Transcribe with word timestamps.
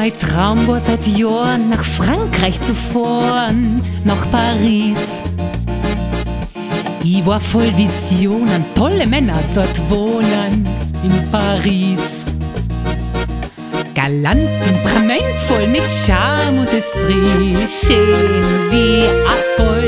mein 0.00 0.18
Traum 0.18 0.66
war 0.66 0.80
seit 0.80 1.06
Jahren 1.08 1.68
nach 1.68 1.84
Frankreich 1.84 2.58
zu 2.62 2.74
fahren, 2.74 3.82
nach 4.04 4.30
Paris. 4.30 5.22
Ich 7.04 7.26
war 7.26 7.38
voll 7.38 7.70
Visionen, 7.76 8.64
tolle 8.74 9.06
Männer 9.06 9.38
dort 9.54 9.78
wohnen, 9.90 10.66
in 11.02 11.30
Paris. 11.30 12.24
Galant, 13.94 14.48
temperamentvoll, 14.64 15.66
mit 15.68 15.84
Charme 15.90 16.60
und 16.60 16.72
Esprit, 16.72 17.68
schön 17.68 18.70
wie 18.70 19.04
Apol. 19.36 19.86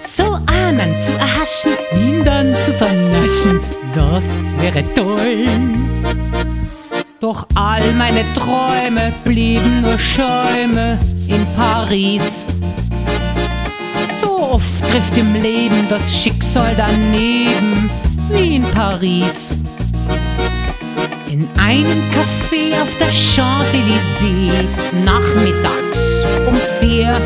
So 0.00 0.24
ahnen 0.46 0.92
zu 1.04 1.12
erhaschen, 1.12 1.74
ihn 1.96 2.24
dann 2.24 2.52
zu 2.52 2.72
vernaschen, 2.72 3.60
das 3.94 4.26
wäre 4.58 4.82
toll. 4.96 5.46
Doch 7.20 7.46
all 7.54 7.92
meine 7.94 8.24
Träume 8.34 9.12
blieben 9.24 9.82
nur 9.82 9.98
Schäume 9.98 10.98
in 11.28 11.46
Paris. 11.56 12.44
So 14.20 14.38
oft 14.38 14.88
trifft 14.90 15.16
im 15.16 15.34
Leben 15.40 15.86
das 15.88 16.22
Schicksal 16.22 16.74
daneben, 16.76 17.90
wie 18.30 18.56
in 18.56 18.62
Paris. 18.62 19.52
In 21.30 21.48
einem 21.58 22.02
Café 22.12 22.80
auf 22.82 22.96
der 22.98 23.10
Champs-Élysées, 23.10 24.68
nachmittags 25.04 26.24
um 26.46 26.54
vier, 26.78 27.20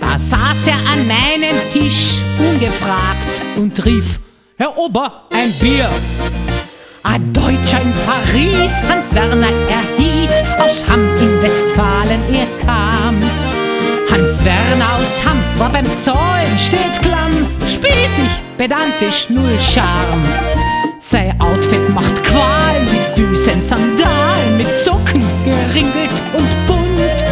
da 0.00 0.18
saß 0.18 0.68
er 0.68 0.78
an 0.92 1.06
meinem 1.06 1.56
Tisch 1.72 2.22
ungefragt 2.38 3.56
und 3.56 3.84
rief, 3.84 4.20
Herr 4.56 4.76
Ober, 4.76 5.24
ein 5.32 5.52
Bier. 5.58 5.88
Ein 7.02 7.32
Deutscher 7.32 7.80
in 7.80 7.92
Paris, 8.04 8.82
Hans 8.86 9.14
Werner 9.14 9.46
er 9.46 9.82
hieß, 9.96 10.44
aus 10.58 10.84
Hamm 10.86 11.00
in 11.18 11.42
Westfalen 11.42 12.20
er 12.34 12.66
kam. 12.66 13.16
Hans 14.10 14.44
Werner 14.44 14.96
aus 15.00 15.24
Hamm 15.24 15.38
war 15.56 15.70
beim 15.70 15.86
Zollen 15.96 16.58
stets 16.58 17.00
klamm, 17.00 17.46
spießig, 17.66 18.30
pedantisch, 18.58 19.30
null 19.30 19.58
Charme. 19.58 20.22
Sein 20.98 21.34
Outfit 21.40 21.88
macht 21.94 22.22
Qualen, 22.22 22.86
die 23.16 23.22
Füße 23.22 23.52
in 23.52 23.62
Sandalen 23.62 24.58
mit 24.58 24.68
Socken, 24.78 25.24
geringelt 25.46 26.20
und 26.34 26.66
bunt. 26.66 27.24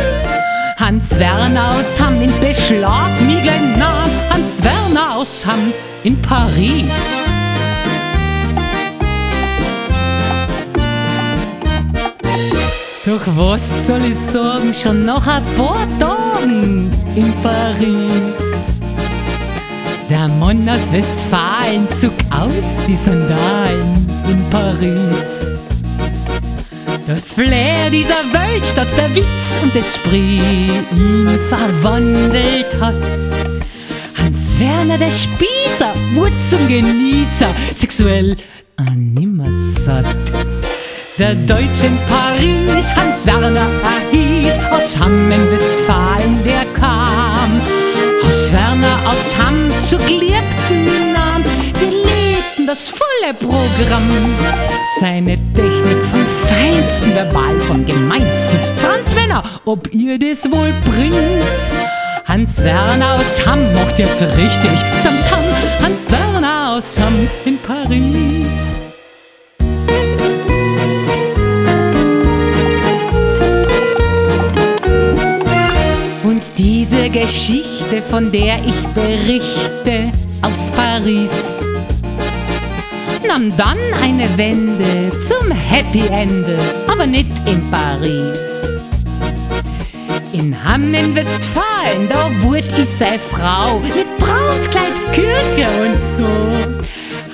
Hans 0.78 1.18
Werner 1.18 1.74
aus 1.76 2.00
Hamm 2.00 2.22
in 2.22 2.32
Beschlag, 2.40 3.20
Miglen 3.20 3.78
nahm, 3.78 4.10
Hans 4.30 4.64
Werner 4.64 5.16
aus 5.16 5.44
Hamm 5.44 5.74
in 6.04 6.20
Paris. 6.22 7.14
Doch 13.24 13.36
was 13.36 13.86
soll 13.86 14.04
ich 14.04 14.16
sagen, 14.16 14.72
schon 14.72 15.04
nach 15.04 15.26
ein 15.26 15.42
paar 15.56 15.86
Tagen 15.98 16.88
in 17.16 17.32
Paris. 17.42 18.78
Der 20.08 20.28
Mann 20.28 20.68
aus 20.68 20.92
Westfalen 20.92 21.88
zog 22.00 22.12
aus 22.30 22.76
die 22.86 22.94
Sandalen 22.94 24.06
in 24.28 24.50
Paris. 24.50 25.58
Das 27.06 27.32
Flair 27.32 27.90
dieser 27.90 28.22
Weltstadt, 28.32 28.88
der 28.96 29.14
Witz 29.16 29.58
und 29.62 29.74
Esprit 29.74 30.40
ihn 30.92 31.38
verwandelt 31.48 32.80
hat. 32.80 32.94
Hans 34.16 34.60
Werner, 34.60 34.98
der 34.98 35.10
Spießer, 35.10 35.92
wurde 36.14 36.32
zum 36.48 36.68
Genießer, 36.68 37.48
sexuell 37.74 38.36
nimmer 38.94 39.50
satt. 39.50 40.06
Der 41.18 41.34
Deutsche 41.34 41.86
in 41.86 41.98
Paris, 42.08 42.94
Hans 42.94 43.26
Werner 43.26 43.50
er 43.82 44.16
hieß, 44.16 44.56
aus 44.70 44.96
Hamm 44.96 45.28
in 45.32 45.50
Westfalen 45.50 46.44
der 46.44 46.64
kam. 46.78 47.60
Hans 48.22 48.52
Werner 48.52 48.96
aus 49.04 49.36
Hamm 49.36 49.56
zur 49.82 49.98
Geliebten 49.98 51.12
nahm, 51.12 51.42
wir 51.80 51.88
lebten 51.88 52.68
das 52.68 52.90
volle 52.90 53.34
Programm. 53.34 54.08
Seine 55.00 55.36
Technik 55.54 55.98
vom 56.12 56.24
Feinsten, 56.46 57.12
Verbal 57.12 57.60
vom 57.62 57.84
Gemeinsten. 57.84 58.56
Franz 58.76 59.12
Werner, 59.16 59.42
ob 59.64 59.92
ihr 59.92 60.20
das 60.20 60.48
wohl 60.48 60.72
bringt? 60.84 61.16
Hans 62.26 62.62
Werner 62.62 63.14
aus 63.14 63.44
Hamm 63.44 63.72
macht 63.72 63.98
jetzt 63.98 64.22
richtig 64.22 64.84
Tamtam. 65.02 65.42
Hans 65.82 66.12
Werner 66.12 66.76
aus 66.76 66.96
Hamm 67.00 67.28
in 67.44 67.58
Paris. 67.58 68.78
Geschichte, 77.28 78.00
von 78.08 78.32
der 78.32 78.56
ich 78.64 78.86
berichte, 78.94 80.10
aus 80.40 80.70
Paris, 80.70 81.52
nahm 83.26 83.54
dann 83.54 83.76
eine 84.02 84.26
Wende 84.38 85.12
zum 85.28 85.50
Happy 85.52 86.06
Ende, 86.10 86.56
aber 86.90 87.04
nicht 87.04 87.30
in 87.44 87.62
Paris. 87.70 88.78
In 90.32 90.56
Hamm 90.64 90.94
in 90.94 91.14
Westfalen, 91.14 92.08
da 92.08 92.30
wurde 92.40 92.66
ich 92.78 92.88
sei 92.88 93.18
Frau 93.18 93.78
mit 93.80 94.06
Brautkleid, 94.16 94.94
Kirche 95.12 95.68
und 95.82 96.00
so. 96.00 96.24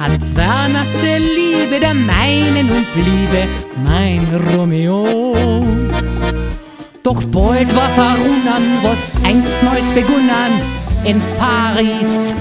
Hans 0.01 0.35
Werner, 0.35 0.85
der 1.05 1.21
Liebe, 1.21 1.79
der 1.79 1.95
meinen 1.95 2.69
und 2.69 2.87
Liebe, 2.97 3.47
mein 3.85 4.27
Romeo. 4.57 5.05
Doch 7.05 7.23
bald 7.25 7.77
war 7.77 7.91
verrunnen, 7.91 8.79
was 8.83 9.13
einstmals 9.23 9.93
begonnen 9.93 10.59
in 11.05 11.21
Paris. 11.39 12.33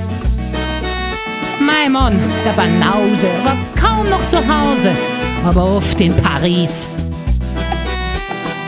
Mein 1.59 1.91
Mann, 1.91 2.17
der 2.45 2.53
Banause, 2.53 3.27
war 3.43 3.57
kaum 3.75 4.09
noch 4.09 4.25
zu 4.25 4.37
Hause, 4.37 4.95
aber 5.43 5.65
oft 5.65 5.99
in 5.99 6.15
Paris. 6.15 6.87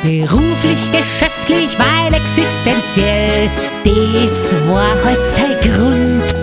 Beruflich, 0.03 0.91
geschäftlich, 0.91 1.78
weil 1.79 2.13
existenziell, 2.13 3.50
das 3.85 4.53
war 4.67 5.01
halt 5.01 5.25
sein 5.29 5.56
Grund. 5.62 6.35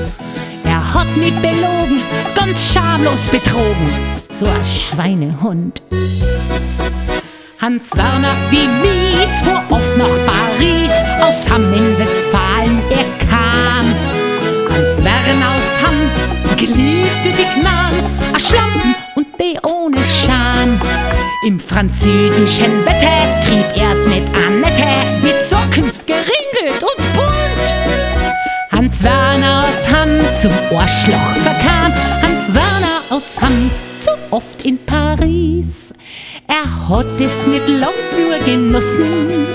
Er 0.64 0.94
hat 0.94 1.14
mich 1.19 1.34
belogen, 1.42 2.00
ganz 2.34 2.72
schamlos 2.72 3.28
betrogen, 3.28 3.90
so 4.30 4.46
ein 4.46 4.64
Schweinehund. 4.64 5.82
Hans 7.62 7.97
Werner, 7.97 8.34
wie 8.50 8.67
mies, 8.67 9.41
fuhr 9.41 9.62
oft 9.71 9.97
nach 9.97 10.09
Paris, 10.27 10.95
aus 11.21 11.49
Hamm 11.49 11.73
in 11.73 11.97
Westfalen 11.97 12.83
er 12.91 13.05
kam. 13.31 13.87
Hans 14.69 14.97
Werner 15.05 15.55
aus 15.55 15.81
Hamm 15.81 16.56
geliebte 16.56 17.31
sich 17.31 17.47
nahm, 17.62 17.95
a 18.34 18.41
Schlampen 18.41 18.97
und 19.15 19.28
die 19.41 19.56
ohne 19.62 19.99
Scham. 20.05 20.81
Im 21.47 21.61
französischen 21.61 22.84
Bette 22.84 23.06
trieb 23.45 23.81
er's 23.81 24.06
mit 24.06 24.25
Annette, 24.44 25.23
mit 25.23 25.49
Socken 25.49 25.93
geringelt 26.05 26.83
und 26.83 27.15
bunt. 27.15 27.69
Hans 28.73 29.05
Werner 29.05 29.67
aus 29.69 29.89
Hamm 29.89 30.19
zum 30.37 30.50
Ohrschloch 30.77 31.37
verkam, 31.44 31.93
Hans 32.23 32.53
Werner 32.53 33.03
aus 33.11 33.41
Hamm 33.41 33.71
zu 34.00 34.11
oft 34.33 34.65
in 34.65 34.84
Paris. 34.84 35.41
Er 36.47 36.88
hat 36.88 37.20
es 37.20 37.47
nicht 37.47 37.69
lang 37.69 37.98
nur 38.19 38.38
genossen, 38.44 39.47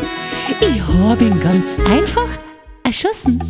ich 0.60 0.82
hab 0.82 1.22
ihn 1.22 1.40
ganz 1.40 1.78
einfach 1.88 2.30
erschossen. 2.84 3.42